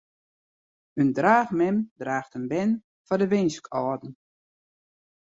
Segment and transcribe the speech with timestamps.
[1.01, 2.71] In draachmem draacht in bern
[3.05, 4.11] foar de winskâlden.